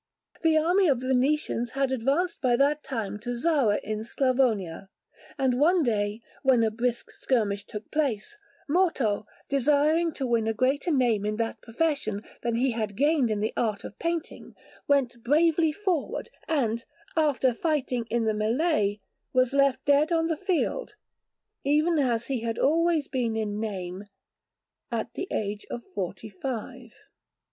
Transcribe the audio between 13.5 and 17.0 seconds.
art of painting, went bravely forward, and,